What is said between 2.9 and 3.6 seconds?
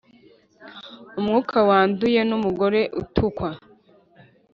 utukwa